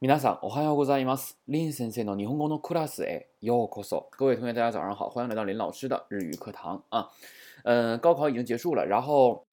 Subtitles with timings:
[0.00, 1.38] 皆さんおはようございます。
[1.48, 4.08] 林先生の日本語のクラスへようこそ。
[4.10, 7.08] 各位同学，大家早上好，欢迎来到林老师的日语课堂啊。
[7.64, 9.46] 嗯，高考已经结束了，然后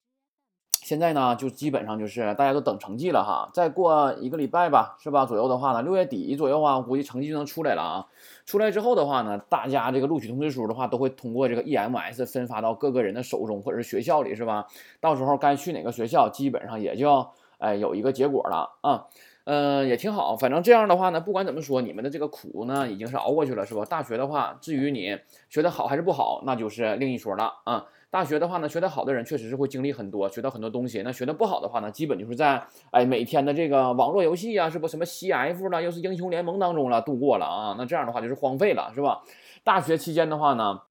[0.82, 3.48] 现在呢，就基本上就是大家都等成绩了哈。
[3.54, 5.24] 再过一个礼拜吧，是吧？
[5.24, 8.06] 左右的话呢，六月底左右啊，我估计成绩就能出来了啊。
[8.44, 14.66] 出来之后的话呢，大家这个录取通知书的话，都会通过这个 EMS 分发到各个人的手中或者是学校里，是吧？
[15.00, 17.28] 到时候该去哪个学校，基本上也就
[17.58, 18.90] 哎有一个结果了啊。
[18.92, 19.04] 嗯，
[19.45, 20.35] 嗯也挺好。
[20.35, 23.85] 反正这样的话呢，不管怎么说，你们的这个苦呢，已经是熬过去了，是吧？
[23.85, 25.17] 大学的话，至于你
[25.49, 27.85] 学得好还是不好，那就是另一说了啊。
[28.09, 31.01] 大学的话呢，学得好的人确实是会经历很多，学到很多东西。
[31.03, 37.75] 那学得不好的话呢，基本就是在哎每天的这个网络游戏啊，是不什么 CF 了，又是英雄联盟当中了度过了啊。
[37.77, 39.21] 那这样的话就是荒废了，是吧？
[39.63, 40.81] 大学期间的话呢，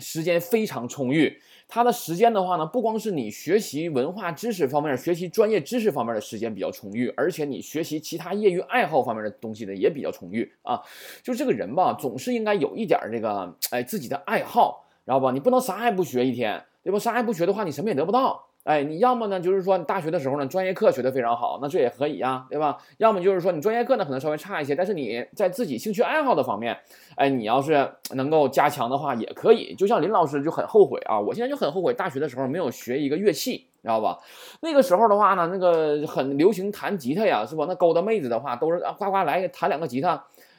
[0.00, 1.40] 时间非常充裕。
[1.68, 10.80] 他的时间的话呢，不光是你学习文化知识方面、学习专业知识方面的时间比较充裕，而且你学习其他业余爱好方面的东西呢也比较充裕啊。
[11.22, 15.32] 就这个人吧，总是应该有一点这个哎自己的爱好，知道吧？
[15.32, 16.98] 你不能啥也不学一天，对吧？
[16.98, 18.45] 啥也不学的话，你什么也得不到。
[18.66, 22.76] 哎，你要么呢，就是说你大学的时候呢，专业课学得非常好，那这也可以呀，对吧？
[22.98, 26.76] 要么就是说你专业课呢可能稍微差一些，但是你在自己兴趣爱好的方面，
[27.14, 29.72] 哎，你要是能够加强的话，也可以。
[29.76, 34.18] 就像林老师就很后悔啊，我现在就很后悔大学的时候没有学一个乐器，知道吧？
[34.60, 37.66] 那个时候的话呢，那个很流行弹吉他呀，是吧？
[37.68, 40.16] 那勾搭妹子的话，都是呱呱来弹两个吉他，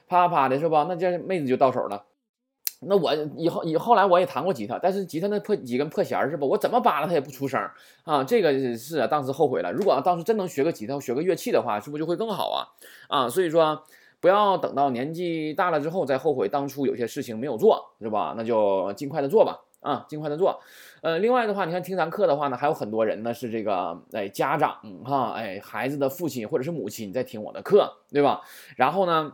[0.08, 0.86] 啪啪啪的，是吧？
[0.88, 2.06] 那这妹子就到手了。
[2.80, 6.46] 那我以后以后来我也弹过吉他，但是吉他那破几根破弦是吧？
[6.46, 7.60] 我怎么扒拉它也不出声
[8.04, 8.24] 啊！
[8.24, 9.72] 这个是，当时后悔了。
[9.72, 12.68] 如果当时真能学个吉他，学个乐器的话，是不是就会更好啊？
[13.10, 13.82] 啊，所以说
[14.20, 18.36] 不要等到年纪大了之后再后悔当初有些事情没有做，是吧？
[18.38, 20.60] 那就尽快的做吧，啊，尽快的做。
[21.02, 28.42] 呃，另外的话，你看听咱课的话呢，还有很多人呢是这个哎家长哈，哎孩子的父亲或者是母亲在听我的课，对吧？
[28.76, 29.34] 然后呢？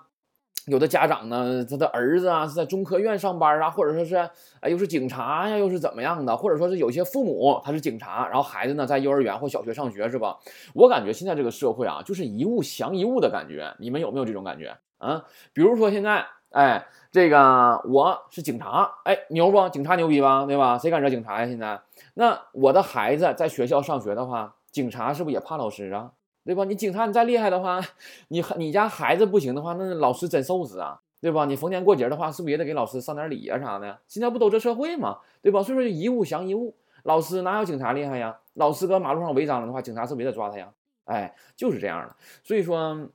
[0.68, 4.16] 有的家长呢，他的儿子啊是在中科院上班啊，或者说是
[4.62, 10.38] 哎又是警察呀，又是怎么样的，或者说是有些父母他是警察，然后孩子呢在幼儿园或小学上学是吧？
[10.74, 15.26] 我感觉现在这个社会啊，就是一物降一物的感觉，你们有没有这种感觉啊？
[15.52, 19.68] 比如说现在，哎，这个我是警察，哎，牛不？
[19.68, 20.46] 警察牛逼吧？
[20.46, 20.78] 对吧？
[20.78, 21.46] 谁敢惹警察呀？
[21.46, 21.82] 现在，
[22.14, 26.12] 那我的孩子在学校上学的话，警察是不是也怕老师啊？
[26.46, 26.66] 对吧？
[26.66, 27.80] 你警察你再厉害的话，
[28.28, 31.46] 你你家孩子不行的话，那老师真受死啊，对吧？
[31.46, 33.98] 你逢年过节的话，是不是也得给老师上点礼啊啥的？
[34.08, 35.20] 现在不都这社会吗？
[35.42, 35.64] 对吧？
[35.64, 38.38] 所以说一物降一物，老师哪有警察厉害呀？
[38.56, 40.70] 老师搁马路上违章了的话，警察是不是也得抓他呀？
[41.06, 42.16] 哎，就是这样的。
[42.44, 43.10] 所以说，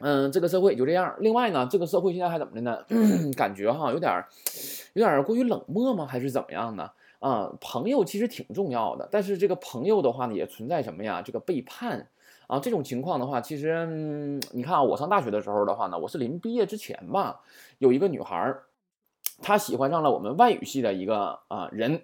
[0.00, 1.14] 嗯，这个社会就这样。
[1.20, 2.84] 另外呢，这个社会现在还怎么的呢？
[3.34, 4.22] 感觉哈有点
[4.92, 6.06] 有点过于冷漠吗？
[6.06, 6.92] 还是怎么样的？
[7.18, 11.22] 啊，朋友其实挺重要的，但是这个朋友的话呢，也存在什么呀？
[11.24, 12.08] 这个背叛。
[12.48, 13.86] 啊，这种情况的话，其实
[14.52, 17.40] 你看啊，我上大学的时候的话呢，我是临毕业之前吧，
[17.76, 18.54] 有一个女孩，
[19.42, 22.02] 她喜欢上了我们外语系的一个啊人，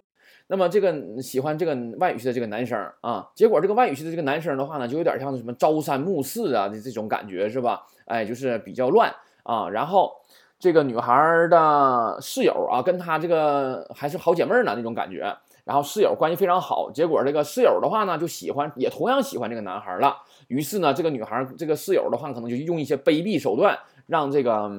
[0.48, 7.86] 那么这个喜欢这个外语系的这个男生啊，结果这个外语系的这个男生的话呢，就有点像什么朝三暮四啊的这种感觉是吧？
[8.04, 9.10] 哎，就是比较乱
[9.44, 9.70] 啊。
[9.70, 10.12] 然后
[10.58, 15.34] 这个女孩的室友啊，跟她这个还是好姐妹呢那种感觉。
[15.64, 20.16] 然后室友关系非常好，结果这个室友的话呢，就喜欢也同样喜欢这个男孩了。
[20.48, 24.70] 于是呢，这个女孩这个室友的话，可能就用一些卑鄙手段，让这个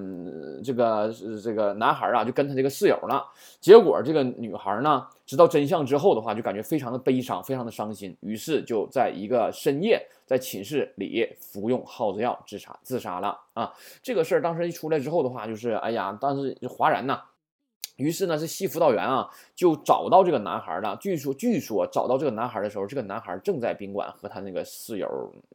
[0.63, 1.11] 这个
[1.43, 3.25] 这个男孩啊，就跟他这个室友了。
[3.59, 8.15] 结果这个女孩呢，知道真相之后的话，就感觉非常的悲伤，非常的伤心。
[8.21, 13.73] 于是就在一个深夜，在寝室里服用耗子药自杀自杀了啊。
[14.03, 17.19] 这个事儿当时一出来之后的话，就是哎呀，当时就哗然呐。
[17.97, 20.97] 于是呢，是系辅导员啊，就找到这个男孩了。
[20.97, 25.07] 据说，据说找到这个男孩的时候，这个男孩正在宾馆和他那个室友，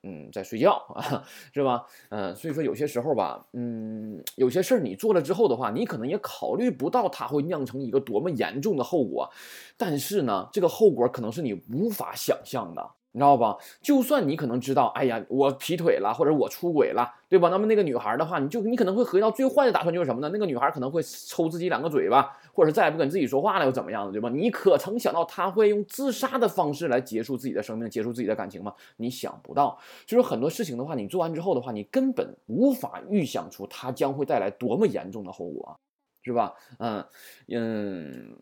[0.03, 1.85] 嗯，在睡觉啊， 是吧？
[2.09, 9.31] 嗯，所以说有些时候吧，嗯，有些事儿你做了之后的话，你可能也考虑不到它会酿成一个多么严重的后果，
[9.77, 12.91] 但是呢，这个后果可能是你无法想象的。
[13.13, 13.57] 你知道吧？
[13.83, 17.49] 就算你可能知道，哎呀，我劈腿了，或者我出轨了，对吧？
[17.49, 20.31] 那么那个女孩的话，你就你可能会合计到最坏的打算就是什么呢？
[20.33, 24.29] 那个女孩可能会抽自己两个嘴巴，或者是再也不跟自己说话了，又怎么样的，对吧？
[24.29, 28.73] 你可曾想到她会用自杀的方式来结束自己的生命，结束自己的感情吗？
[28.99, 29.77] 你想不到，
[30.07, 35.77] 就是很多事情的话，你做完之后的话，你根本无法预想出它将会带来多么严重的后果，
[36.23, 36.55] 是吧？
[36.79, 37.05] 嗯
[37.49, 38.37] 嗯，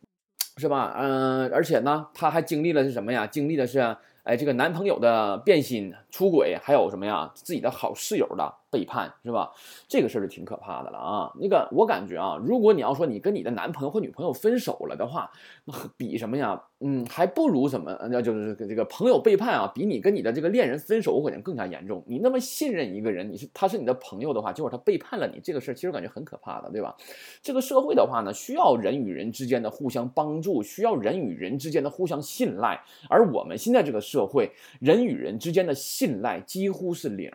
[0.58, 0.94] 是吧？
[0.98, 3.26] 嗯，而且呢，她还经历了是什么呀？
[3.26, 3.96] 经历的是。
[4.28, 7.30] 哎，这个男朋友的变心、出轨，还有什么呀？
[7.32, 9.53] 自己的好室友的背叛，是吧？
[9.88, 11.32] 这个事儿就挺可怕的了啊！
[11.41, 15.31] 那个，我感觉啊，如果你要说你跟你的男朋友或女朋友分手了的话，
[15.65, 16.62] 那比什么呀？
[16.81, 17.99] 嗯，还不如什么？
[18.11, 22.05] 那就是这个朋友背叛啊，比你跟你的这个恋人分手，我感觉更加严重。
[22.06, 26.94] 你那么信任一个人，你是他是你的朋友的话，结果他背叛了你，这个事儿其实感觉很可怕的，对吧？
[27.43, 32.81] 这个社会的话呢，需要人与人之间的互相帮助，需要人与人之间的互相信赖。
[33.09, 37.29] 而我们现在这个社会，人与人之间的信赖几乎是零，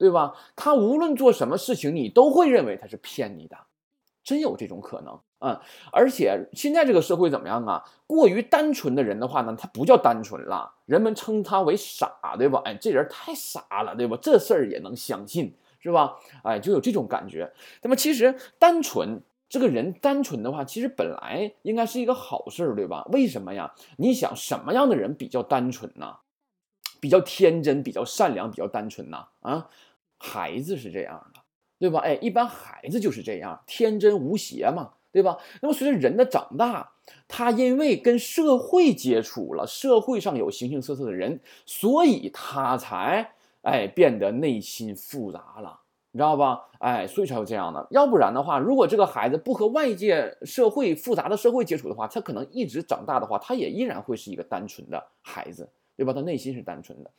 [0.00, 0.34] 对吧？
[0.56, 3.58] 他无论做什么事情，你都会认为他是骗你的，
[4.24, 5.20] 真有这种可能。
[5.40, 5.60] 嗯，
[5.92, 7.84] 而且现在这个社会怎么样啊？
[8.06, 12.62] 过于单纯的人的话呢，他不叫单纯了，人们称他为傻，对吧？
[12.64, 14.16] 哎，这人太傻了，对吧？
[14.22, 16.16] 这事儿也能相信，是吧？
[16.44, 17.52] 哎，就有这种感觉。
[17.82, 23.06] 那么其实单纯这个人单纯的话，其实本来应该是一个好事儿，对吧？
[23.12, 23.74] 为什么呀？
[23.98, 26.16] 你想什么样的人比较单纯呢？
[27.00, 29.24] 比较天真，比较善良，比较单纯呢？
[29.40, 29.68] 啊，
[30.20, 31.40] 孩子是这样的，
[31.80, 31.98] 对吧？
[31.98, 34.92] 哎，一般孩子就是这样，天真无邪嘛。
[35.12, 35.36] 对吧？
[35.60, 36.92] 那么随着人的长大，
[37.26, 43.32] 他因为跟社会接触了，社会上有形形色色的人，所以他才
[43.62, 45.80] 哎变得内心复杂了，
[46.12, 46.60] 你知道吧？
[46.78, 47.84] 哎，所以才会这样的。
[47.90, 56.12] 要不然的话，如果这个孩子不和外界社会复杂的社会接触的话，他可能一直长大的话，他也依然会是一个单纯的孩子，对吧？
[56.12, 57.10] 他内心是单纯的。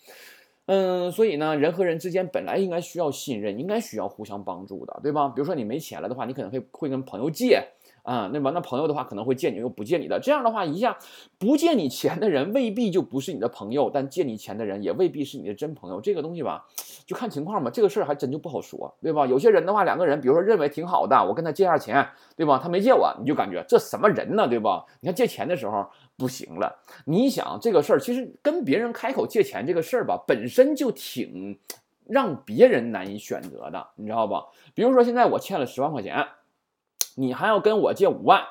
[0.73, 5.27] 嗯，所以呢，人和人之间本来应该需要信任，应该需要互相帮助的，对吧？
[5.27, 7.61] 比如说你没钱了的话，你可能会会跟朋友借。
[8.03, 10.97] 啊，那么那朋友的话可能会借你又不借你的，这样的话一下
[11.37, 16.01] 不借你钱的人未必就不是你的朋友，但借你钱的人也未必是你的真朋友。
[16.01, 16.65] 这个东西吧，
[17.05, 17.69] 就看情况吧。
[17.69, 19.27] 这个事儿还真就不好说，对吧？
[19.27, 22.03] 有些人的话，两个人，比如说认为挺好的，我跟他借下钱，
[22.35, 22.59] 对吧？
[22.63, 24.83] 他没借我，你就感觉这什么人呢，对吧？
[25.01, 25.85] 你看借钱的时候
[26.21, 26.83] 不行了。
[27.05, 31.57] 你想这个事儿，其实跟别人开口借钱这个事儿吧，本身就挺
[32.05, 34.45] 让别人难以选择的，你知道吧？
[34.75, 36.27] 比如说现在我欠了十万块钱。
[37.15, 38.41] 你还要跟我借五万，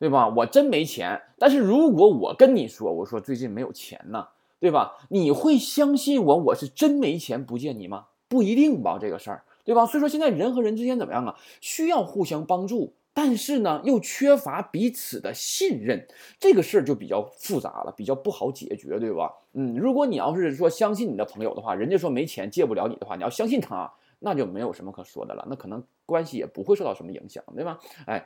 [0.00, 0.26] 对吧？
[0.36, 1.22] 我真没钱。
[1.38, 4.26] 但是如果我跟你说，我说最近没有钱呢，
[4.58, 4.96] 对吧？
[5.08, 6.36] 你会相信我？
[6.36, 8.06] 我是真没钱不借你吗？
[8.26, 9.86] 不一定吧，这个事儿，对吧？
[9.86, 11.36] 所以说现在人和人之间怎么样啊？
[11.60, 16.06] 需要互相帮助，但是呢，又缺乏彼此的信任，
[16.38, 19.32] 这个事儿就比较复杂了，比较不好解决，对吧？
[19.54, 23.92] 嗯，如果你要是说相信你的朋友的话，人家说没钱借不了你的话，你要相信他。
[24.24, 27.80] 那就没有什么可说的了，那可能关系也不会受到什么影响，对吧？
[28.06, 28.24] 哎，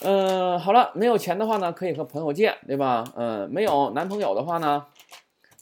[0.00, 3.04] 嗯，好了，没有钱的话呢，可以和朋友借，对吧？
[3.14, 4.86] 嗯，没有男朋友的话呢，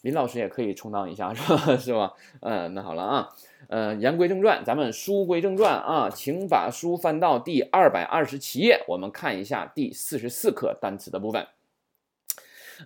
[0.02, 1.56] 林老师也可以充当一下，是吧？
[1.76, 2.14] 是吧？
[2.42, 3.28] 嗯，那好了啊，
[3.70, 11.46] 呃，言归正传，咱们书归正传啊，请把书翻到第二百二十七页，我们看一下第四十四课单词的部分。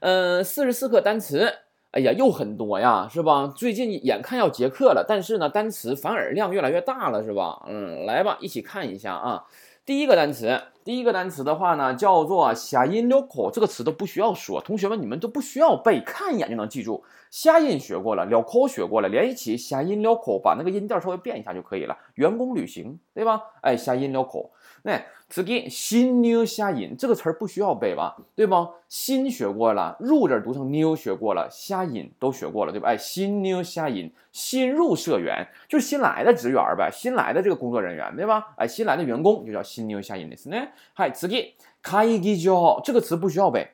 [0.00, 1.63] 嗯，四十四课单词。
[1.94, 3.46] 哎呀，又很多呀，是吧？
[3.56, 7.62] 最近眼看要结课了，但是呢，单词反而量越来越大了，是吧？
[7.68, 9.44] 嗯，来吧，一起看一下啊。
[9.86, 17.04] 第一个单词，第一个单词的话呢，叫做“下音溜口”，这个词都不需要说，同学们你们都不需要背，看一眼就能记住。
[17.30, 21.96] 下音学过了，撩口学过了，连一起下音撩口，把那个音调稍微变一下就可以了。
[22.14, 23.40] 员工旅行，对吧？
[23.60, 24.50] 哎，下音撩口。
[24.86, 28.16] 那此给新 new 下音这个词儿不需要背吧？
[28.36, 28.68] 对吧？
[28.90, 32.90] 新学过了，入字读成 new 学过了，下音都学过了，对吧？
[32.90, 38.54] 哎，新 new 下音，新入社员就是新来的职员呗，新来的这个工作人员，对吧？
[38.58, 40.56] 哎，新来的员工就叫新 new 下音的是呢。
[40.92, 43.66] 嗨，此给开一个交这个词不需要背，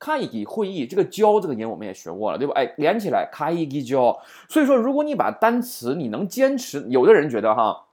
[0.00, 2.54] 开一个会议这个交这个音我们也学过了，对吧？
[2.56, 4.18] 哎，连起来开一个交。
[4.48, 7.84] 所以说，如果你把单词你能坚持，有的人觉得哈。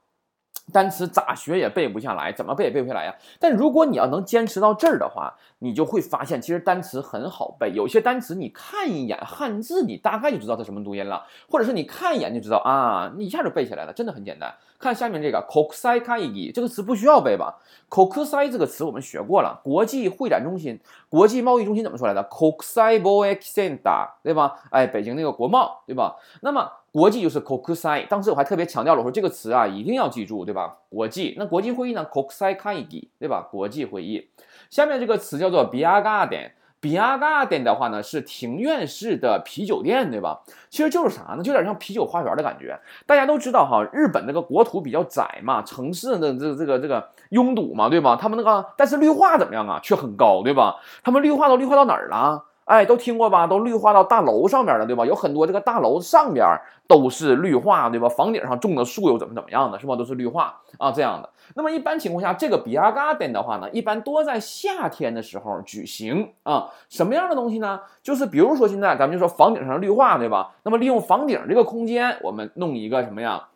[0.72, 3.16] 单词咋学也背不下来，怎么背也背不下来呀？
[3.40, 7.72] 但如果你要能坚持到这儿的话，你就会发现，其实单词很好背。
[7.74, 14.54] 有些单词你看一眼汉字，你大概就知道它什么读音了，或者是你看一眼就知道啊，你一下就背下来了，真的很简单。
[14.80, 17.58] 看下面这个 c o k s a i k a i 这个词不需要背吧
[17.90, 20.78] ？“kokusai” 这个词我们学过了，国际会展中心、
[21.08, 24.10] 国际贸易中心怎么说来的 c o k s a i b o e x c e n t a
[24.22, 24.60] 对吧？
[24.72, 26.18] 哎，北京那个国贸，对吧？
[26.42, 28.08] 那么国际就是 “kokusai”。
[28.08, 30.78] 当时我还特别强调了，我说这个词啊一定要记住，对吧？
[30.90, 32.86] 国际，那国际会议呢？“kokusai kai”，
[33.18, 33.42] 对吧？
[33.52, 34.30] 国际会议。
[34.70, 40.42] 下面这个词叫做 biagaden，biagaden 的话呢，是庭院式的啤酒店，对吧？
[40.70, 41.42] 其实就是啥呢？
[41.42, 42.80] 就有点像啤酒花园的感觉。
[43.08, 48.16] 大家都知道哈，日本那个国土比较窄嘛，城市的这这个这个拥堵嘛，对吧？
[48.16, 49.80] 他们那个，但是绿化怎么样啊？
[49.82, 50.76] 却很高，对吧？
[51.04, 52.46] 他们绿化都绿化到哪儿了？
[52.66, 53.46] 哎，都听过吧？
[53.46, 55.06] 都绿化到大楼上面了，对吧？
[55.06, 56.46] 有很多这个大楼上边
[56.88, 58.08] 都是绿化，对吧？
[58.08, 59.96] 房顶上种的树又怎么怎么样的，是吧？
[59.96, 61.30] 都是绿化啊，这样的。
[61.56, 66.70] 那么一般情况下，这个比亚 garden 的话呢，一般多在夏天的时候举行啊。
[66.90, 67.82] 什么样的东西呢？
[68.02, 70.52] 就是比如说现在咱们就说房顶上绿化，对吧？
[70.64, 73.50] 那么利用房顶这个空间，我们弄一个什么呀？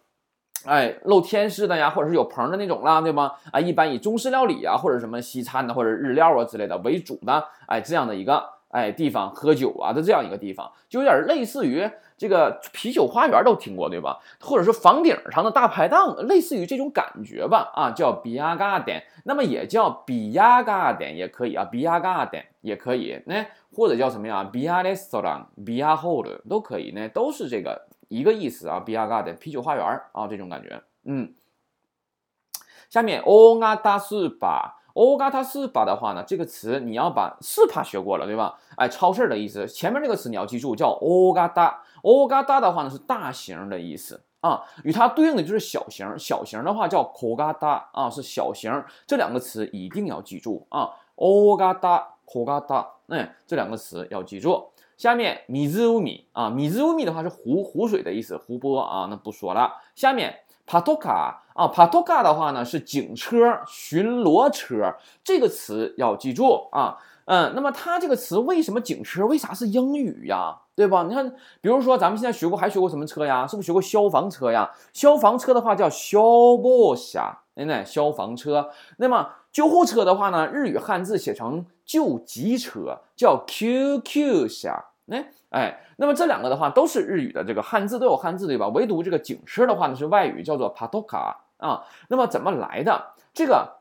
[0.66, 3.36] 哎，露天式的呀，或者是有棚的那种啦，对吧？
[3.54, 8.57] 啊，一般以中式料理啊，或者什么西餐的或者日料啊之类的为主的，哎，这样的一个。
[8.70, 14.20] 哎地方喝酒啊的这样一个地方，就有点类似于这个啤酒花园都听过对吧？
[14.40, 24.44] 或者是房顶上的大排档，类似于这种感觉吧啊，叫比亚嘎点，那么也叫比亚嘎点也可以啊，比亚嘎点也可以，那或者叫什么呀？
[24.44, 31.34] 比亚 restaurant、比亚 hall 都可以呢，都是这个一个意思啊，比亚嘎点啤酒花园啊这种感觉，嗯。
[32.90, 38.58] 下面欧嘎达斯巴，欧嘎达斯巴的话呢，这个词你要把斯帕学过了，对吧？
[38.78, 39.68] 哎，超市的意思。
[39.68, 41.84] 前面这个词你要记住，叫欧嘎达。
[42.02, 46.18] 欧嘎达的话呢是大型的意思啊，与它对应的就是小型。
[46.18, 48.84] 小型的话叫口嘎达啊，是小型。
[49.06, 54.70] 这两个词一定要记住啊，欧嘎达、口嘎达，哎，这两个词要记住。
[54.98, 59.76] 下面米兹乌米啊，米兹乌米的话是湖湖水的意思，湖泊啊，那不说了。
[59.94, 60.40] 下面。
[60.68, 66.98] 帕托卡啊，帕托卡的话呢是警车、巡逻车，这个词要记住啊。
[67.26, 69.26] 嗯，那么它这个词为什么警车？
[69.26, 70.60] 为啥是英语呀？
[70.76, 71.04] 对吧？
[71.04, 73.46] 你看，比如说咱们现在学过，还学过什么车呀？
[73.48, 74.72] 是不是学过消防车呀？
[74.94, 76.22] 消防车的话叫消
[76.58, 77.20] 防车，
[77.56, 78.70] 哎，那消防车。
[78.98, 84.70] 那么救护车的话呢，日语汉字写成救急车，叫 QQ 车。
[85.12, 88.68] 哎哎，那么这两个的话都是日语的这个汉字都有汉字对吧？
[88.68, 91.84] 唯独这个警车的话呢是外语，叫做 patoka 啊。
[92.10, 93.14] 那么怎么来的？
[93.34, 93.78] 这个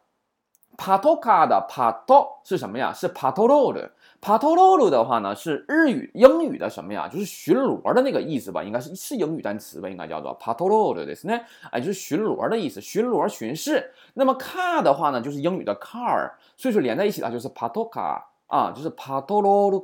[0.77, 2.93] patoka 的 pato 是什么呀？
[2.93, 3.91] 是 patrol。
[4.21, 7.09] patrol 的话呢是日语、英语的什么呀？
[7.09, 8.63] 就是巡逻的那个意思吧？
[8.63, 9.89] 应该是是英语单词吧？
[9.89, 11.39] 应该叫做 patrol 的是呢？
[11.73, 13.93] 哎，就是巡逻的意思，巡逻巡视。
[14.15, 18.23] 那么 car 的话呢就是英语的 car，所以说连在一起的就是 patoka。
[18.47, 19.83] 啊，就是 patrol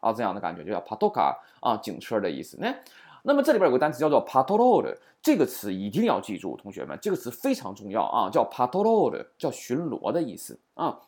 [0.00, 2.74] 啊这样的感觉，就叫 patoka 啊，警车的意思呢。
[3.22, 10.98] 那么这里边有个单词叫做 patrol，这个词一定要记住，同学们，这个词非常重要啊，叫 patrol，叫巡逻的意思啊。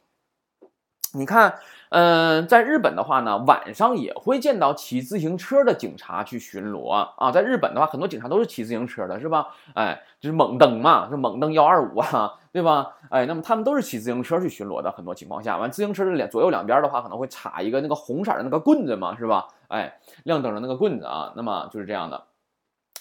[1.12, 1.54] 你看，
[1.90, 7.30] 嗯，在日本的话呢，晚上也会见到骑自行车的警察去巡逻啊。
[7.30, 9.46] 在日本的话，很多警察都是骑自行车的，是吧？
[9.74, 12.92] 哎，就是猛蹬嘛，就猛蹬幺二五啊，对吧？
[13.08, 19.48] 哎，那么他们都是骑自行车去巡逻的，很多情况下，完自行车的两左右两边的话，可能会插一个那个红色的那个棍子嘛，是吧？
[19.68, 22.24] 哎，亮灯的那个棍子啊，那么就是这样的。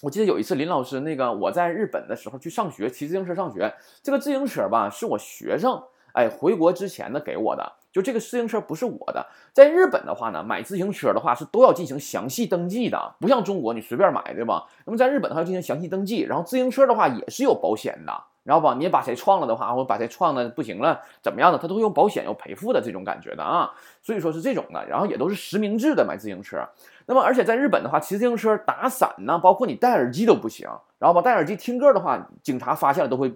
[0.02, 5.82] 我记得有一次林老师那个我在日本的时候去上学，骑自行车上学，这个自行车吧是我学生
[6.14, 7.74] 哎回国之前的给我的。
[7.96, 14.66] 就这个自行车不是我的，在日本的话呢，买自行车的话是都要进行详细登记的，不像中国你随便买，对吧？
[14.84, 18.12] 那么在日本的话要进行详细登记，然后自行车的话也是有保险的，
[18.44, 23.72] 然后吧，你把谁撞了的话，或者把谁撞的不行了，怎么样的，他都会用保险要赔付的这种感觉的啊，
[24.02, 26.68] 所以说是这种的，然后也都是实名制的买自行车。
[27.06, 30.68] 那么而且在日本的话，骑自行车打伞呢，包括你戴耳机都不行，
[31.00, 33.34] 然后吧，戴耳机听歌的话，警察发现了都会。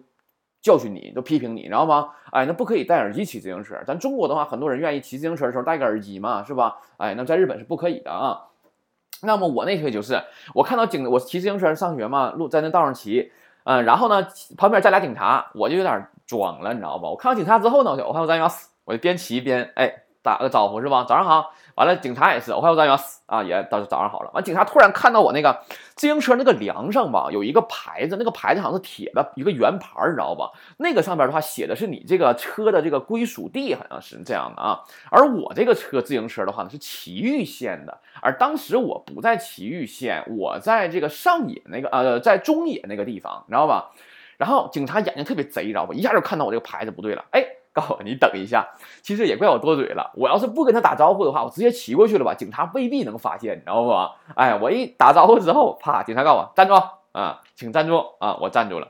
[0.61, 2.09] 教训你，都批评你，知道吗？
[2.31, 3.75] 哎，那不可以戴耳机骑自行车。
[3.87, 6.77] 咱中国的话，很多人愿意骑自行车的时候戴个耳机嘛，是吧？
[6.97, 8.47] 哎，那在日本是不可以的啊。
[9.21, 10.21] 那么我那回就是，
[10.53, 13.31] 我看到警，我骑自行车上学嘛，路在那道上骑，
[13.63, 17.09] 嗯，然后呢，旁边站俩警察，我就有点装了，你知道吧？
[17.09, 20.03] 我看到警察之后呢，我就我看到咱要死，我就边骑边哎。
[20.21, 21.05] 打个招呼是吧？
[21.07, 21.53] 早上好。
[21.75, 24.29] 完了，警察也是，我还有咱要死啊，也到早上好了。
[24.33, 25.63] 完，警察突然看到我那个
[25.95, 30.51] 自行车那个梁上吧，有一个牌子，那个牌子好像是铁的一个圆牌，你知道吧？
[30.75, 34.81] 那个上边的话写的是你这个车的这个归属地，好像是这样的啊。
[35.09, 43.91] 而我这个车自行车的话呢是祁玉县的，而当时我不在祁玉县，我在这个上野那个呃，在中野那个地方，你知道吧？
[44.35, 45.93] 然后警察眼睛特别贼，你知道吧？
[45.93, 47.45] 一下就看到我这个牌子不对了，哎。
[48.03, 48.67] 你等一下，
[49.01, 50.11] 其实也怪我多嘴了。
[50.15, 53.91] 我要是不跟他打招呼的话，我直接骑过去了吧，警察未必能发现，你知道不？
[54.35, 56.73] 哎，我一打招呼之后，啪，警察告我站住
[57.11, 58.87] 啊，请站住啊，我站住了。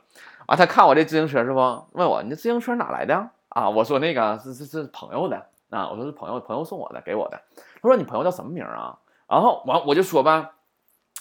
[0.47, 1.59] 完，他看我这自行车是不？
[1.93, 3.69] 问我你这自行车哪来的啊？
[3.69, 5.37] 我说那个是是是朋友的
[5.69, 7.39] 啊，我说是朋友朋友送我的，给我的。
[7.81, 8.97] 他说你朋友叫什么名啊？
[9.27, 10.51] 然后完我就说吧，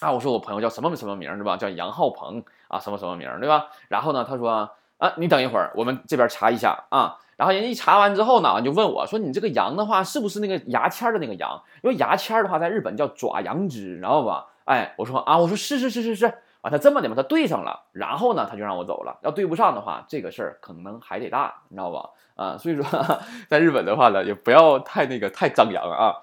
[0.01, 1.57] 啊，我说我朋友叫什么什么名是吧？
[1.57, 3.67] 叫杨浩鹏啊，什么什么名对吧？
[3.87, 7.17] 然后呢，他说啊，你等一会儿，我们这边查一下啊。
[7.39, 11.63] 然后人家一查完之后呢，就问我说：“你这个羊的话，是不是那个牙签的那个羊？
[11.81, 16.25] 因为牙签的话，在日本叫爪羊脂，知道吧？”哎，我说啊，我说是是是是是，
[16.59, 19.17] 啊，他这么的嘛，他对上了，然后呢，他就让我走了。
[19.23, 22.09] 要对不上的话，这个事儿可能还得大，你知道吧？
[22.35, 22.83] 啊，所以说
[23.47, 26.17] 在日本的话呢，也不要太那个太张扬啊。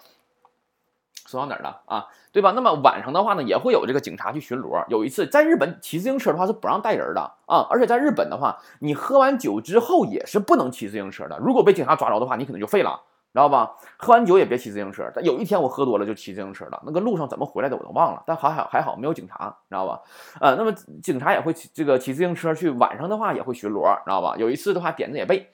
[1.27, 2.07] 说到哪儿了啊？
[2.33, 2.53] 对吧？
[2.53, 4.85] 那么晚上的话呢，也会有这个警察去巡逻。
[4.89, 11.39] 有一次在日本骑自行车的话是不让带人的啊，而且在日本的话，你喝完酒之后也是不能骑自行车的。
[11.39, 13.01] 如果被警察抓着的话，你可能就废了，
[13.33, 13.77] 知道吧？
[13.97, 15.11] 喝完酒也别骑自行车。
[15.15, 18.23] 但有一天我喝多了就骑自行车了，那个路上怎么回来的我都忘了。
[18.27, 20.01] 但还好还好没有警察，知道吧？
[20.41, 24.35] 呃，那么警察也会骑这个骑自行车去，晚上的话也会巡逻，知道吧？
[24.37, 25.51] 有一次的话点子也背，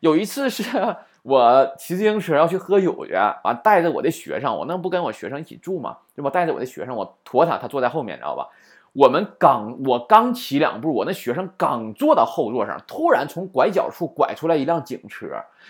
[0.00, 0.96] 有一次是。
[1.22, 3.12] 我骑自行车要去喝酒去，
[3.44, 5.98] 完带着我的学生，我那不跟我学生一起住吗？
[6.14, 6.30] 对吧？
[6.30, 8.48] 带着我的学生，我驮他，他坐在后面，你知道吧？
[8.92, 15.28] 我们刚我刚骑两步，我那学生刚坐到后座上，突然从拐角处拐出来一辆警车，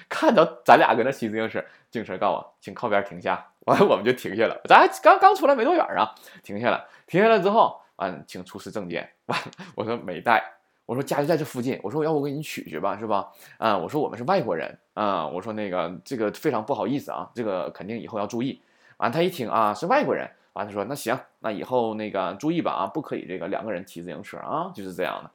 [0.09, 3.47] 看到咱俩搁那骑自行车，警车告我，请靠边停下。
[3.67, 9.09] 完了我们就停下了，咱刚刚出来没多远啊，停下了，停下来之后，完请出示证件。
[9.27, 9.39] 完，
[9.77, 10.43] 我说没带，
[10.87, 13.31] 我说家就在这附近，我说要不我给你取去吧，是吧？
[13.59, 18.61] 啊，我说我们是外国人啊，我说那个这个非常不好意思啊，这个肯定以后要注意。
[18.99, 20.29] 完，他一听啊是外国人。
[20.55, 25.31] 完，他说那行，那以后那个注意吧啊，不可以这个两个人骑自行车啊，就是这样的。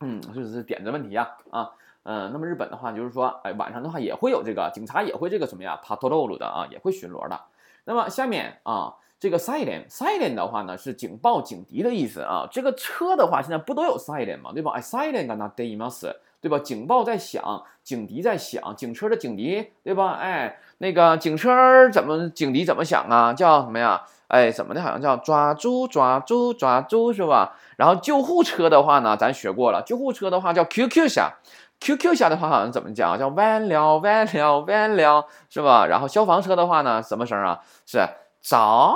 [0.00, 1.72] 嗯，就是点子问题啊啊
[2.04, 7.40] 嗯，那么日本的话就是说，哎，晚上的话也会有这个警察也会这个什么呀，patrol 的啊，也会巡逻的。
[7.84, 8.94] 那么下面啊，
[9.26, 12.46] 这个 siren siren 的话呢是警报警笛的意思啊。
[12.48, 14.52] 这个车的话现在不都有 siren 吗？
[14.54, 14.70] 对吧？
[14.76, 16.60] 哎，siren 干那 daymas 对吧？
[16.60, 20.12] 警报在响，警笛在响，警车的警笛对吧？
[20.12, 23.32] 哎，那个警车怎么警笛怎么响啊？
[23.32, 24.00] 叫什么呀？
[24.28, 24.80] 哎，怎么的？
[24.80, 27.56] 好像叫抓猪，抓猪，抓猪，是吧？
[27.76, 29.82] 然后救护车的话呢，咱学过了。
[29.82, 31.32] 救护车的话叫 QQ 下
[31.80, 33.18] ，QQ 下的话好像怎么讲？
[33.18, 35.84] 叫弯了，弯了，弯了，是吧？
[35.86, 37.60] 然后消防车的话呢，什么声啊？
[37.86, 38.06] 是
[38.46, 38.94] 着了，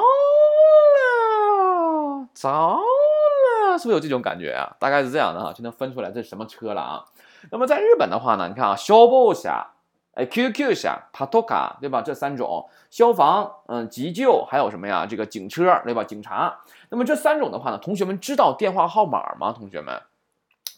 [2.32, 4.76] 着了，是不是有这种感觉啊？
[4.78, 7.04] 大概是这样的哈，就能分出来这是什么车了啊？
[7.50, 9.72] 那么在日本的话呢，你看啊，消防下。
[10.14, 12.00] 哎，QQ 下帕托卡，对吧？
[12.02, 15.06] 这三种消防，嗯，急救，还有什么呀？
[15.06, 16.04] 这个警车，对吧？
[16.04, 16.60] 警察。
[16.88, 19.52] 那么这三种的话呢，同学们知道电话号码吗？
[19.52, 20.00] 同学们，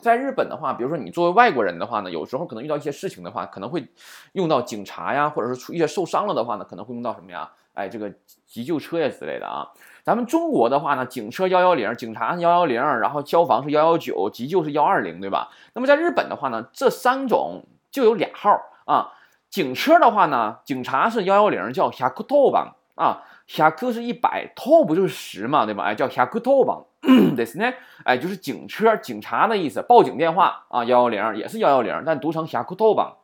[0.01, 3.87] 在日本的话，比如说你作为外国人的话呢，有时候可能遇到一些事情的话，可能会
[4.33, 7.51] 用到警察呀，或者是出一些受伤了的话呢，可能会用到什么呀？
[7.75, 8.13] 哎，这个
[8.47, 9.69] 急救车呀之类的啊。
[10.03, 15.49] 咱们中国的话呢，警车幺幺零，警察幺幺零，然后消防是幺幺九，急救是幺二零，对吧？
[15.75, 19.13] 那么在日本的话呢，这三种就有俩号啊。
[19.49, 25.85] 警车的话呢，警察是幺幺零，叫 hakuto 吧，啊，haku 是一百，to 不就是十嘛，对吧？
[25.85, 26.83] 哎，叫 hakuto 吧，
[27.37, 27.73] 对是呢，
[28.05, 33.19] 哎，就是警车，警察的意思，报警电话啊，幺幺零也是幺幺零，但读成 hakuto 吧。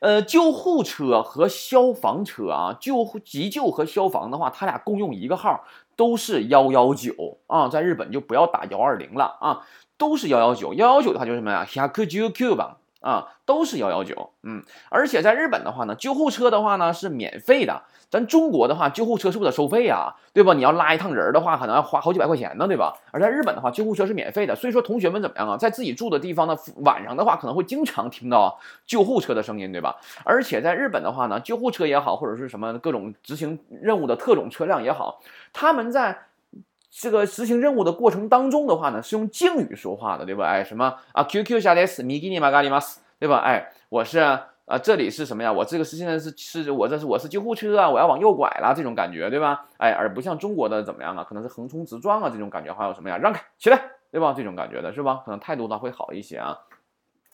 [0.00, 5.64] 呃，救护车和消防车啊，救急救和消防的话，它俩共用一个号，
[5.96, 9.66] 都是幺幺九啊，在日本就不要打幺二零了啊，
[9.96, 12.78] 都是幺幺九，幺幺九的话就是什么呀，hakuju 吧。
[13.06, 17.82] 啊，都是幺幺九，嗯，而且在日本的话呢，救护车的话呢是免费的。
[18.08, 20.14] 咱中国的话，救护车是不是得收费呀？
[20.32, 20.54] 对吧？
[20.54, 22.94] 你要拉一趟人的话，可能要花好几百块钱呢，对吧？
[23.10, 24.54] 而在日本的话，救护车是免费的。
[24.54, 25.56] 所以说，同学们怎么样啊？
[25.56, 29.96] 在自己住的地方呢，晚上的话可能会经常听到救护车的声音，对吧？
[30.24, 35.20] 而且在日本的话呢，救护车也好，或者是什么各种执行任务的特种车辆也好，
[35.52, 36.16] 他们在
[36.95, 40.45] 这个执行任务的过程当中的话呢，是用敬语说话的，对吧？
[40.45, 41.23] 哎，什么啊？
[41.23, 42.03] QQ 下です。
[42.03, 43.37] ミギニマガリマス，对吧？
[43.37, 45.51] 哎，我是啊，这里是什么呀？
[45.51, 49.65] 我这个是现在是是我这是我是救护车啊，我要往右拐了，这种感觉，对吧？
[49.77, 51.23] 哎，而不像中国的怎么样啊？
[51.23, 53.17] 可能是横冲直撞啊，这种感觉，还有什么呀？
[53.17, 54.33] 让开，起来，对吧？
[54.35, 55.21] 这种感觉的是吧？
[55.25, 56.57] 可能态度呢会好一些啊。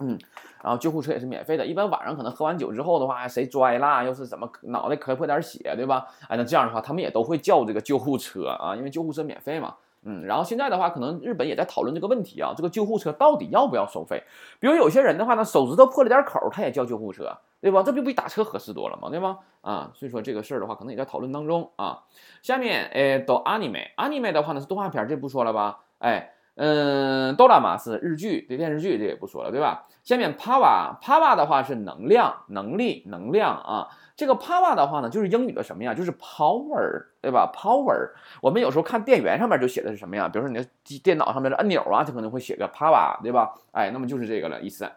[0.01, 0.19] 嗯，
[0.63, 6.07] 然后救护车也是免费的，一般晚上可能喝完酒之后的话，谁摔啦，又是怎么脑袋磕破点血，对吧？
[6.29, 9.77] 哎，那这样的话，他们也都会叫这个救护车啊，因为救护车免费嘛。
[10.05, 14.25] 嗯，然后现在的话，可能日本也在讨论这个问题啊，这个救护车到底要不要收费？
[14.59, 17.85] 比如有些人的话呢，手指头破了点口，他也叫救护车，对吧？
[17.85, 19.09] 这不比打车合适多了吗？
[19.09, 19.39] 对吗？
[19.61, 22.03] 啊，所以说这个事儿的话，可能也在讨论当中啊。
[22.43, 25.83] 下面，哎，到 anime，anime 的话呢是动画片，这不说了吧？
[25.99, 26.33] 哎。
[26.55, 29.87] 嗯，哆啦嘛是日剧，对电视剧这也不说了，对吧？
[30.05, 33.89] 下面 power，power 的话是能量、能力、能量啊。
[34.15, 35.95] 这个 power 的话呢，就是英语的什么呀？
[35.95, 38.11] 就是 power，对吧？power，
[38.43, 40.29] 我们有时候看电源上面就写的是什么呀？
[40.29, 43.55] 比如说你的电脑上面的按钮啊，它可能会写个 power，对吧？
[43.73, 44.91] 哎，那么就是这个了意思。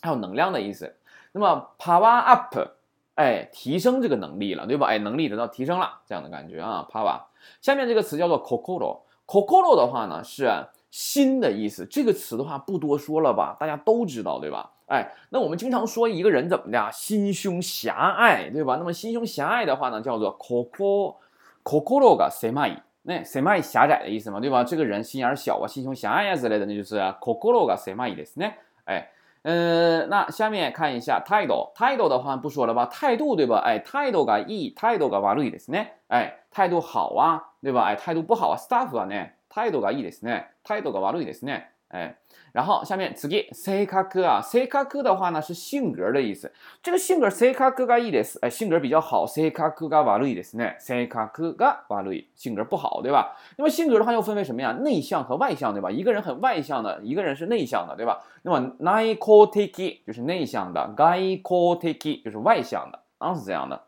[0.00, 0.94] 还有能量的意思。
[1.32, 2.56] 那么 power up，
[3.16, 4.86] 哎，提升这个能力了，对吧？
[4.86, 6.86] 哎，能力得到提升了，这样的感觉啊。
[6.88, 7.22] power，
[7.60, 9.00] 下面这个词叫做 kokoro。
[9.29, 10.49] kokoro 的话呢是
[10.91, 14.71] 心的意思，这个词的话不多说了吧，大家都知道对吧？
[14.87, 18.75] 哎，那我们经常说一个人怎么的，心胸狭隘，对吧？
[18.77, 21.15] 那么心胸狭隘的话呢，叫做 koko
[21.63, 24.63] kokoro ga semai，那 semai 狭窄的意思嘛，对吧？
[24.63, 28.53] 这个人心眼小啊，心胸狭隘啊之类的，那就是 kokoro ga semai ですね。
[28.85, 29.09] 哎，
[29.42, 33.58] 呃，那下面看一下态度，态度的话不说了吧，态度对吧？
[33.64, 35.94] 哎，态度がいい、態度が悪いですね。
[36.08, 37.46] 哎，態度好啊。
[37.62, 37.84] 对吧？
[37.84, 41.68] 哎，態度不好啊スタッフはね、態度がいいですね、態度が悪いですね。
[41.89, 42.17] 哎。
[42.53, 46.49] 然后下面次ぎ性格啊，性格的话呢是性格的意思。
[46.81, 49.27] 这个性格性格がいいです，哎，性格比较好。
[49.27, 50.77] 性格が悪いですね。
[50.79, 53.35] 性格が悪い，性格不好，对吧？
[53.57, 54.71] 那么性格的话又分为什么呀？
[54.71, 55.91] 内向和外向，对吧？
[55.91, 58.23] 一个人很外向的，一个人是内向的，对吧？
[58.43, 63.81] 那么内向的就是内向的，外向的就是外向的，啊是这样的。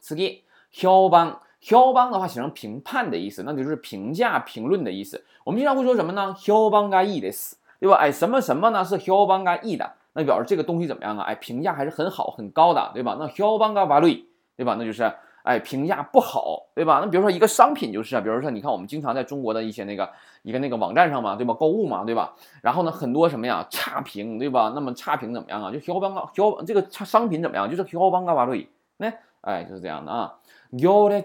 [0.00, 0.42] 次ぎ
[0.72, 1.38] 評判。
[1.62, 5.24] 評判的话写成评判的意思，那就是评价、评论的意思。
[5.44, 6.34] 我们经常会说什么呢？
[6.38, 7.54] 評判がいいです。
[7.80, 7.96] 对吧？
[7.96, 8.82] 哎，什么什么呢？
[8.82, 11.24] 是 hiobanga e 的，那表示这个东西怎么样啊？
[11.24, 13.16] 哎，评价还是很好、很高的，对吧？
[13.18, 14.24] 那 hiobanga valui，
[14.56, 14.76] 对吧？
[14.78, 17.00] 那就是哎，评价不好，对吧？
[17.02, 20.08] 那比如说一个商品就是啊，比如说你看我们经常在中国的一些那个
[20.44, 21.52] 一个那个网站上嘛，对吧？
[21.52, 22.32] 购物嘛，对吧？
[22.62, 24.72] 然后呢，很多什么呀，差评，对吧？
[24.74, 25.70] 那么差评怎么样啊？
[25.70, 27.68] 就 hiobanga hiob 这个差商品怎么样？
[27.68, 28.66] 就是 hiobanga valui，
[28.96, 30.35] 那 哎，就是这样的啊。
[30.71, 31.21] 行列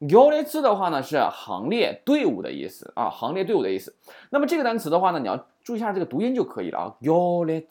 [0.00, 3.94] 行列的话呢是行列队伍的意思啊，行列队伍的意思。
[4.30, 6.94] 那么这个单词的话呢，你要注意一下这个读音就可以了啊。
[7.00, 7.64] 行列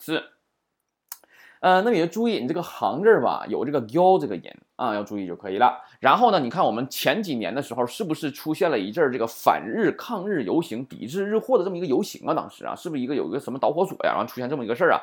[1.60, 4.44] 呃，那么也注意你这个行字吧，有这个 “gu” 这个音
[4.76, 5.82] 啊，要注意就可以了。
[5.98, 12.32] 然后呢，你看我们前几年的时候，是不是出现了一阵这个反日抗日游行、抵制日货的这么一个游行啊？
[12.32, 14.12] 当时啊，是不是一个有一个什么导火索呀？
[14.12, 15.02] 然后出现这么一个事儿啊？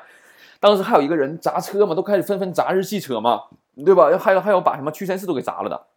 [0.60, 3.44] 当时还有一个人砸车嘛，都开始纷纷砸日系车嘛，
[3.86, 4.18] 对吧？
[4.18, 5.88] 还有还有把什么屈臣氏都给砸了的。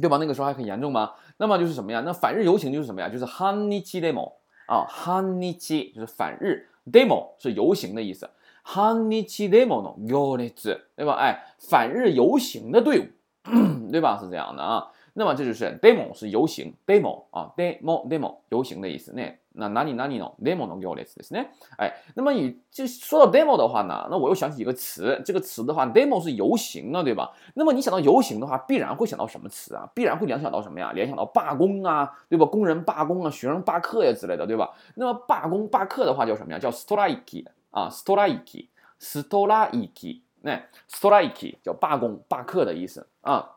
[0.00, 0.16] 对吧？
[0.18, 1.14] 那个时候还很严重吗？
[1.38, 2.00] 那么就是什么呀？
[2.06, 3.08] 那反日游行就是什么呀？
[3.08, 4.34] 就是 Hanichi demo
[4.68, 8.30] 啊，Hanichi 就是反日，demo 是游行的意思
[8.64, 11.14] ，Hanichi demo 呢，游列子，对吧？
[11.14, 13.06] 哎，反日游行的队伍，
[13.90, 14.20] 对吧？
[14.22, 14.86] 是这样的啊。
[15.14, 19.12] 那么这就是 demo 是游行，demo 啊，demo demo 游行的意思。
[19.16, 20.31] 那那哪里哪里呢？
[20.41, 21.47] demo の行列ですね。
[21.77, 27.33] 哎，那么你就说到 demo 的话呢，那我又想起一个词，这个词的话，demo 是游行啊，对吧？
[27.53, 29.89] 那么你想到游行的话，必然会想到什么词啊？
[29.93, 30.91] 必然会联想到什么呀？
[30.93, 32.45] 联想到罢工啊，对吧？
[32.45, 34.71] 工人罢工啊，学生罢课呀之类的，对吧？
[34.95, 36.59] 那么罢工罢课的话叫什么呀？
[36.59, 43.49] 叫 strike 啊，strike，strike，那 strike 叫罢工罢课的意思啊。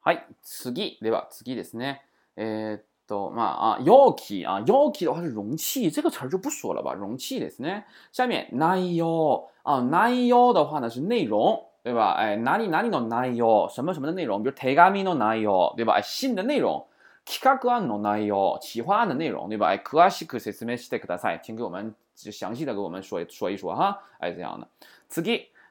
[0.00, 1.28] はい、次对吧？
[1.30, 1.98] 次ですね。
[2.34, 6.92] えっ とまあ啊，容器啊，容器的话是容器，这个词儿就不说了吧。
[6.92, 7.84] 容器ですね。
[8.12, 12.12] 下面内容啊，内容的话呢是内容，对吧？
[12.18, 15.94] 哎，哪里哪里の内容，什么什么的内容，比如手紙の内容，对吧？
[15.94, 16.86] 哎，信的内容，
[17.24, 19.68] 企画案の内容，企划案的内容，对吧？
[19.68, 23.98] 哎，詳しく説明してください，请给我们详细的给我们说说一说哈。
[24.18, 24.68] 哎，这样的。
[25.08, 25.22] 次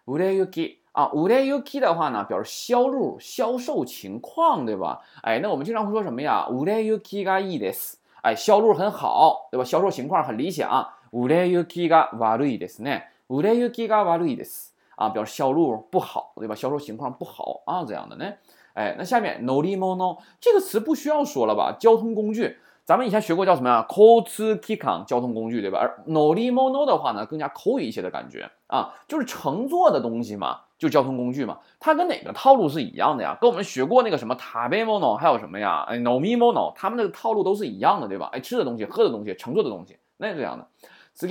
[0.05, 0.77] 売れ行き。
[0.91, 5.01] 啊，売れ行き的话呢，表示销路、销售情况，对吧？
[5.21, 6.47] 哎，那我们经常会说什么呀？
[6.49, 7.99] 売れ行きがいいです。
[8.23, 9.63] 哎，销路很好，对吧？
[9.63, 10.89] 销售情况很理想。
[11.11, 13.03] 売れ行きが悪いですね。
[13.29, 14.73] 売れ行きが悪いです。
[14.95, 16.55] 啊，表示销路不好，对吧？
[16.55, 18.33] 销售情况不好啊，这样的呢。
[18.73, 21.77] 哎，那下面乗り物这个词不需要说了吧？
[21.79, 22.57] 交通工具。
[22.83, 23.85] 咱们以前学过叫什么呀？
[23.89, 25.79] 交通機関，交通工具，对吧？
[25.79, 31.59] 而乗り物的话呢，更加口语一些的感觉啊，就是乘坐的东西嘛， 就交通工具嘛。
[31.79, 33.37] 它跟哪个套路是一样的呀？
[33.39, 35.85] 跟我们学过那个什么食べ物，还有什么呀？
[35.87, 38.29] 哎，飲み物，他们那个套路都是一样的，对吧？
[38.31, 40.67] 哎，吃的东西、喝的东西、乘坐的东西，那是这样的。
[41.13, 41.27] 次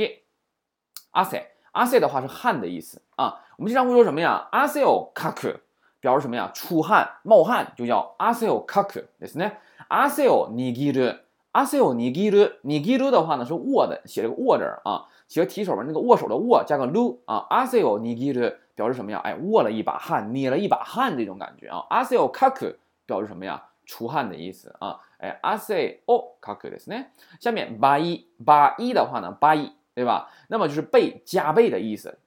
[1.12, 3.40] 汗，汗的话是汗的意思啊。
[3.56, 4.48] 我们经常会说什么呀？
[4.52, 5.56] 汗をかく，
[6.00, 6.50] 表示什么呀？
[6.54, 9.52] 出汗、冒汗，就叫汗をかくですね。
[9.88, 11.20] 汗を握る。
[11.52, 17.46] 阿塞欧尼基鲁，尼基鲁的话呢是握的，写了个握字啊，写个提手旁那个握手的握加个鲁啊。
[17.48, 19.20] 阿塞欧尼基鲁 表示什么呀？
[19.24, 21.84] 哎，握了一把汗，捏了一把汗这种感觉啊。
[21.90, 23.62] 阿塞欧卡克表示什么呀？
[23.84, 24.98] 出汗的意思啊。
[25.18, 27.06] 哎，阿塞欧卡克ですね。
[27.40, 30.28] 下面八一八一的话呢，八一对吧？
[30.48, 32.18] 那么就是倍加倍的意思，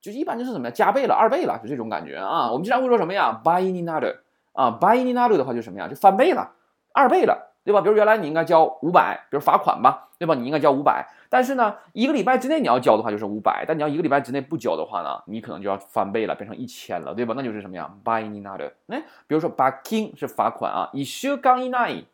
[0.00, 0.70] 就是一般就是什么呀？
[0.70, 2.50] 加倍了，二倍了，就这种感觉啊。
[2.50, 3.32] 我们经常会说什么呀？
[3.44, 4.06] 八一尼纳鲁
[4.52, 5.88] 啊，八一尼纳鲁的话就是什么呀？
[5.88, 6.52] 就翻倍了，
[6.92, 7.51] 二倍了。
[7.64, 7.82] 对吧？
[7.82, 10.34] 比如原来你应该交五百，比如罚款吧，对吧？
[10.34, 17.34] 你应该交五百，但是呢，一个礼拜之内你要交的话就是五百，但你要一个礼拜之内不交的话呢，你可能就要翻倍了，变成一千了，对吧？
[17.36, 17.90] 那就是什么呀？
[18.02, 18.72] by になる。
[18.86, 22.06] 哎，比如说罰金是罚款啊，一週間以内，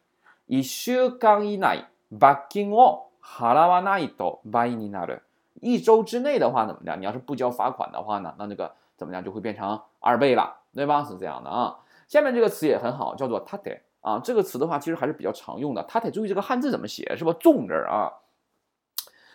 [0.46, 5.20] 一週間以内罰金を払わないと by になる。
[5.60, 7.00] 一周之内的话怎么样？
[7.00, 11.04] 你要是不交罚款的话呢，那这个怎么样就会变成二倍了，对吧？
[11.04, 11.76] 是这样的啊。
[12.08, 13.78] 下面这个词也很好，叫做立て。
[14.01, 15.83] 啊，这个词的话，其实还是比较常用的。
[15.83, 17.33] 它得注意这个汉字怎么写，是吧？
[17.33, 18.11] 重字啊，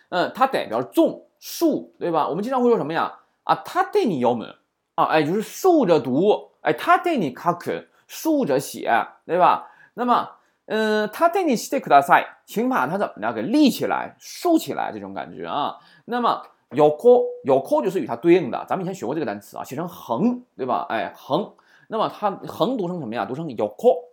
[0.09, 2.27] 嗯，它代表重竖，对吧？
[2.27, 3.19] 我们经常会说什么呀？
[3.43, 4.55] 啊，它对你要门
[4.95, 8.91] 啊，哎，就是竖着读，哎，它对你卡肯，竖着写，
[9.25, 9.69] 对吧？
[9.93, 10.31] 那么，
[10.65, 15.77] 嗯，它对你 stick 大赛，请把它怎么着给立起来、竖起来，这种感觉啊。
[16.05, 20.87] 那么，有扣有扣就是与它对应的，咱们以前学过这个单词啊，写成横，对吧？
[20.89, 21.53] 哎，横，
[21.87, 23.25] 那么它横读成什么呀？
[23.25, 24.03] 读成有扣。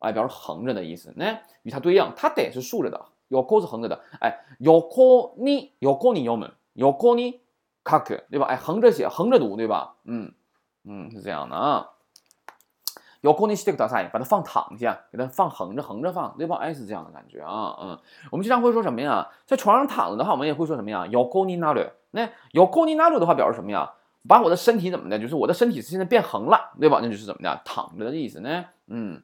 [0.00, 7.40] 哎，表示横着的意思，那与它对应，它得是竖着的，有扣是横着的，哎，有扣你有扣你油门有扣你
[7.84, 8.46] 卡克，对吧？
[8.46, 9.94] 哎，横着写，横着读，对吧？
[10.04, 10.32] 嗯
[10.84, 11.90] 嗯，是这样的啊。
[13.20, 16.56] 有空你写个大菜，把它放躺下，给它放横着，横着放，对吧？
[16.56, 17.98] 哎，是这样的感觉啊，嗯，
[18.32, 19.28] 我们经常会说什么呀？
[19.44, 21.06] 在床上躺着的话，我们也会说什么呀？
[21.06, 23.92] 有空你拿着，那有空你拿着的话，表示什么呀？
[24.26, 25.18] 把我的身体怎么的？
[25.18, 27.00] 就是我的身体现在变横了，对吧？
[27.02, 27.60] 那就是怎么的？
[27.64, 28.64] 躺着的意思呢？
[28.86, 29.22] 嗯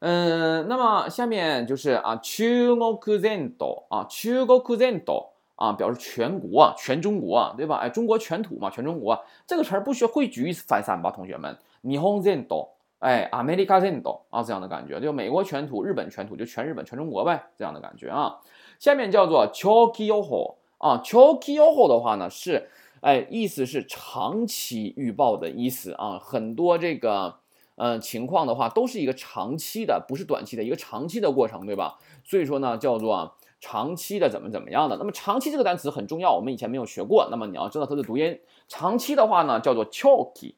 [0.00, 7.76] 嗯，那么下面就是啊，中国全土啊，中国全土啊，表示全国啊，全中国啊，对吧？
[7.78, 11.56] 哎，中国全土嘛，全中国这个词儿不需要会举一反三吧，同学们？
[11.82, 12.68] 日本全土。
[13.00, 18.40] 哎，America 全土啊，这样的感觉，就美国全土、日本全土，就全日本、全中国呗，这样的感觉啊。
[18.80, 22.68] 下面叫做 Chokyo 啊，Chokyo 的话呢是，
[23.00, 26.18] 哎，意思是长期预报的意思啊。
[26.20, 27.36] 很多这个，
[27.78, 31.98] 呃，情况的话都是一个长期的，不是短期的一个长期的过程，对吧？
[32.24, 34.96] 所以说呢，叫做长期的怎么怎么样的。
[34.96, 38.40] 那么长期这个单词很重要，我们以前没有学过，那么你要知道它的读音。
[38.66, 40.56] 长期的话呢，叫做 Choky。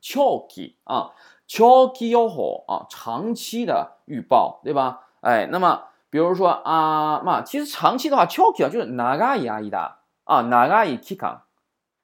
[0.00, 1.12] 長期啊，
[1.46, 5.08] 長期予報啊，长期的预报，对吧？
[5.20, 11.40] 哎，那么比如说啊嘛，其实长期的话，長期啊就是長い間啊，長い期間，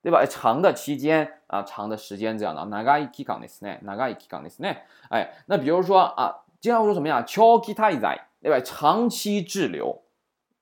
[0.02, 0.24] 对吧？
[0.26, 4.77] 长的期间啊，长的时间这样的，長い期間ですね，長い期間ですね。
[5.09, 7.21] 哎，那比如说啊，经常会说什么呀？
[7.21, 8.59] 長期滞在，对吧？
[8.63, 10.01] 长期滞留，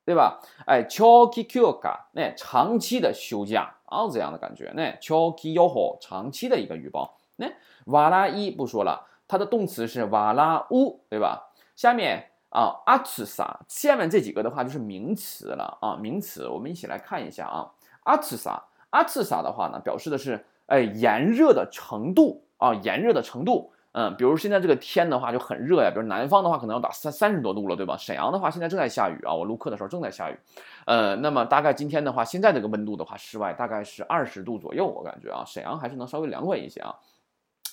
[0.04, 0.40] 对吧？
[0.66, 7.16] 哎，長期休假，那长期的休假啊，这样的感觉，那長期予報，长期的一个预报。
[7.36, 7.52] 那
[7.86, 11.52] 瓦拉伊不说了，它的动词是瓦拉乌，对吧？
[11.74, 17.72] 下面啊，阿茨萨，下面这几个的话就是名词了啊，名词，我们一起来看一下啊。
[18.04, 23.71] 阿茨萨，阿茨萨的话呢，表示的是 哎炎热的程度啊，炎热的程度。
[23.93, 27.97] 嗯，比如现在这个天的话就很热呀，比如南方的话可能要打三三十多度了，对吧？
[27.97, 30.39] 沈阳的话现在正在下雨啊，我录课的时候正在下雨。
[30.85, 36.95] 呃，那么大概今天的话，现在这个温度的话，室外大概是二十度左右，我感觉啊，沈阳还是能稍微凉快一些啊。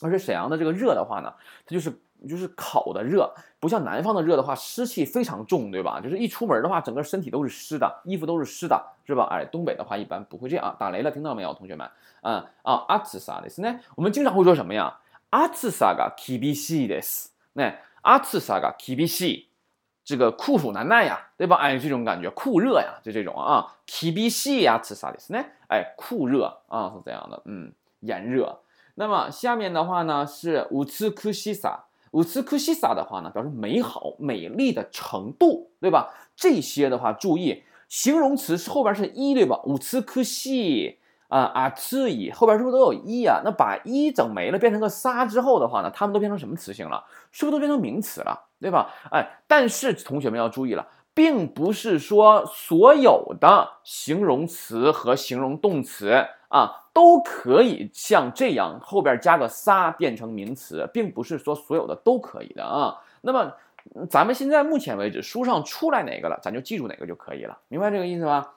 [0.02, 1.34] 而且沈阳的这个热的话呢，
[1.66, 1.92] 它就是
[2.28, 6.00] 就是烤的热，不像南方的热的话，湿气非常重，对吧？
[6.02, 9.28] 就是一出门的话，整个身体都是湿的，衣服都是湿的，是吧？
[9.32, 10.76] 哎，东北的话一般不会这样。
[10.80, 11.90] 打雷了，听到没有，同学们？
[12.22, 15.00] 嗯啊，阿兹萨的是呢，我们经常会说什么呀？
[15.30, 17.32] 阿兹萨が厳しいです。
[17.54, 19.46] 那阿兹萨が厳しい，
[20.06, 21.58] 这个酷暑难耐呀，对吧？
[21.58, 25.46] 哎，这种感觉酷热呀，就这种啊，厳しい阿兹萨ですね。
[25.68, 28.60] 哎，酷热啊，是这样的，嗯，炎热。
[28.99, 36.13] 那么下面的话呢是五次库西萨，五次库西萨的话呢表示美好、美丽的程度，对吧？
[36.35, 39.61] 这些的话注意，形容词是后边是一对吧？
[39.63, 43.41] 五次库西啊啊次以后边是不是都有一啊？
[43.45, 47.05] 那把一整没了，变成个仨之后的话呢，它们都变成什么词性了？
[47.31, 48.49] 是不是都变成名词了？
[48.61, 48.91] 对吧？
[49.13, 56.85] 哎，但是同学们要注意了，并不是说所有的形容词和形容动词啊。
[56.93, 63.01] 都可以像这样后边加个仨变成名词，并不是说所有的都可以的啊。
[63.21, 63.53] 那么
[64.11, 68.49] 咱们现在目前为止书上出来哪个了，咱就记住哪个就可以了，明白这个意思吗？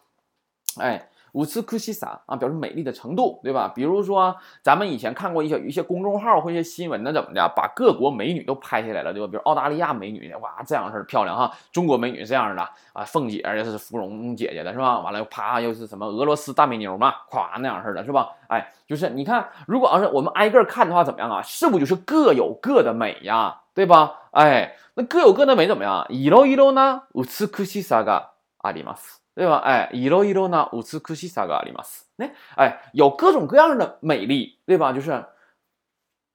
[0.80, 1.08] 哎。
[1.33, 3.70] 五次科西萨啊，表示美丽的程度，对吧？
[3.74, 9.26] 比如说，咱们以前看过一些有一些公众号或一些新闻呢，怎么的，把各国美女都拍下来了，对吧？
[9.26, 12.62] 比如澳大利亚美女，哇，这样式漂亮哈；中国美女这样的
[12.94, 15.00] 啊，凤姐这是芙蓉姐姐的是吧？
[15.00, 18.31] 完了又啪又是什么俄罗斯大美妞嘛，咵那样式的，是吧？
[18.48, 21.42] 哎，就是你看，如果要是我们挨个看的话，怎么样啊？
[21.42, 24.20] 是不就是各有各的美呀，对吧？
[24.31, 26.07] 哎，那各有各的美怎么样？
[26.09, 27.02] 一楼一楼呢？
[27.12, 28.31] 五次科西萨が
[28.62, 29.19] あります。
[29.35, 29.62] 对吧？
[29.64, 32.07] 哎，いろいろな美しさがあります。
[32.16, 34.94] 哎，哎，有各种各样的美丽，对吧？
[34.94, 35.26] 就是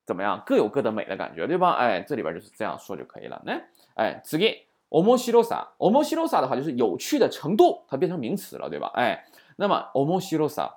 [0.06, 1.72] 怎么样，各有各的美的感觉，对吧？
[1.72, 3.42] 哎，这里边就是这样说就可以了。
[3.44, 3.60] 那，
[3.94, 4.54] 哎，次面
[4.88, 8.90] 面白さ，面白さ的话就是有趣的程度，它变成名词了，对吧？
[8.94, 9.24] 哎，
[9.56, 10.74] 那么面白さ，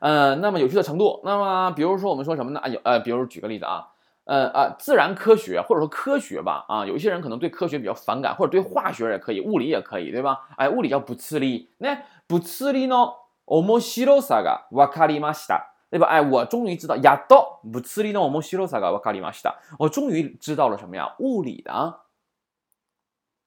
[0.00, 2.58] 呃，那么有趣的程度，那么比如说我们说什么呢？
[2.60, 3.91] 啊，有，呃，比如举个例子啊。
[4.24, 10.48] 呃啊，自然科学或者说科学吧，啊，有一些人可能对科学比较反感，或者对化学也可以，物理也可以，对吧？
[10.58, 12.94] 哎，物理叫不次力，那不次力呢？
[13.46, 16.06] 面白さがわかりました，对吧？
[16.08, 19.54] 哎，我终于知道，やっと不次力の面白さがわかりました。
[19.78, 21.14] 我终于知道了什么呀？
[21.20, 22.00] 物理的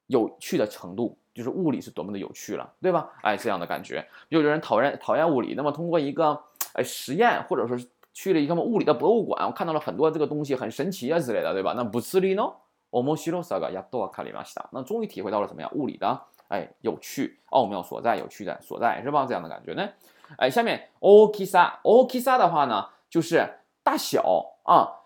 [0.08, 3.12] 有趣的程度，就是物理是多么的有趣了，对吧？
[3.22, 4.08] 哎，这样的感觉。
[4.30, 6.41] 有的人讨厌讨厌物理，那么通过一个
[6.74, 7.88] 哎实验，或者说是。
[8.16, 11.74] 去了一个什么物理的博物馆，我看到了很多这个东西很神奇啊之类的，对吧？
[11.76, 12.50] 那不次力呢？
[12.88, 15.68] 我们西罗萨个亚多卡里马西达，那终于体会到了什么呀？
[15.74, 19.26] 物理的哎有趣奥妙所在，有趣的所在是吧？
[19.26, 19.87] 这样的感觉呢？
[20.38, 25.02] 哎，下面 o k i s a o k i s a 的话呢，就是大小啊。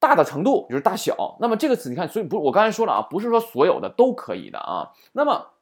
[0.00, 1.38] 大的程度就是大小。
[1.40, 4.92] 那么这个词你看，所以不，我刚才说了啊，不是说所有的都可以的啊。
[5.12, 5.52] 那么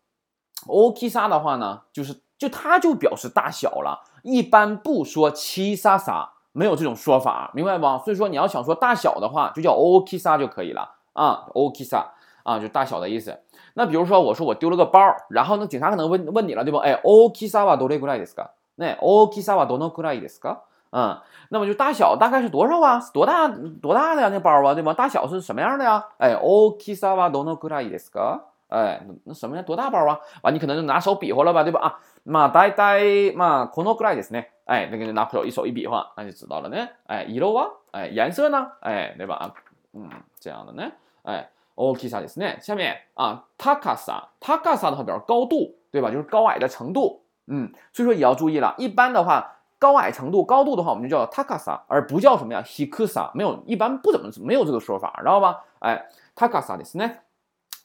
[0.66, 7.86] o k i s a 的话呢，就是就它就表示大小了，一般不说七沙沙，没有这种说法，明白不？
[8.03, 12.06] 所以说你要想说大小的话，就叫 o k i s a 就可以了啊 o k i s a
[12.43, 13.39] 啊，就大小的意思。
[13.75, 14.99] 那比如说我说我丢了个包，
[15.30, 16.77] 然后呢，警察可能问问你了，对不？
[16.77, 18.49] 哎 o k i s a はどれくらいですか？
[18.75, 20.62] 那 o k i s a はどのくらいですか？
[20.91, 22.99] 嗯，那么就大小大概是多少啊？
[23.13, 23.47] 多大
[23.82, 24.30] 多大的呀？
[24.30, 24.93] 那包啊，对吧？
[24.93, 26.03] 大小是什么样的呀？
[26.17, 28.45] 哎，o k i s a はどのくらいですか？
[28.71, 29.62] 哎，那什么呀？
[29.62, 30.19] 多大包啊？
[30.43, 31.80] 完，你可能就拿手比划了吧，对吧？
[31.80, 34.47] 啊，まあ大体まあこのくらいですね。
[34.65, 36.88] 哎，那个拿手一手一比划，那就知道了呢。
[37.08, 37.69] 哎，色は？
[37.91, 38.67] 哎，颜色呢？
[38.82, 39.53] 哎，对吧？
[39.93, 40.91] 嗯，这样的呢。
[41.23, 42.60] 哎，大きさですね。
[42.62, 46.12] 下面啊，高さ，高さ的话表示高度，对吧？
[46.12, 47.23] 就是高矮的程度。
[47.47, 48.75] 嗯，所以说也要注意了。
[48.77, 49.53] 一般的话。
[49.80, 55.63] 高矮程度、高度的话，我们就叫 takasa，而不叫什么呀 hikusa，没有，一般不怎么没有这个说法，知道吧？
[55.77, 56.03] 哎，
[56.36, 57.17] takasa ですね。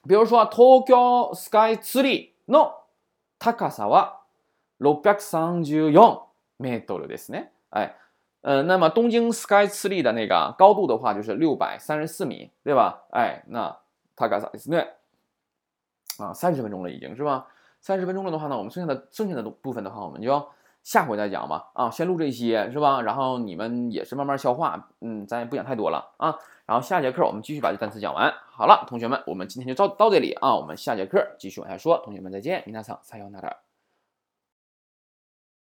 [0.08, 2.74] 比如说東京スカイツリーの
[3.40, 4.22] 高さは
[4.80, 6.22] 634
[6.60, 7.52] メートルですね。
[7.72, 7.96] 哎，
[8.42, 13.04] 呃，那么东京 sky ツリー的那个高度的话就是六百三十四米，对吧？
[13.12, 13.78] 哎，那
[14.16, 14.88] takasa ですね。
[16.18, 17.48] 啊，三十分钟了已经是吧？
[17.82, 20.48] 三十分钟了的话呢，我们剩下的剩下的部分的话，我们就要。
[20.88, 23.02] 下回再讲吧，啊，先录这些是吧？
[23.02, 26.34] 然后你们也是慢慢消化，嗯，咱也不讲太多了啊。
[26.66, 28.34] 然后下节课我们继续把这单词讲完。
[28.50, 31.98] 好了，同学们，我们今天就到到这里啊，我们下节课继续往下说。
[32.06, 33.67] 同学们再见，明天早上加油，拿点。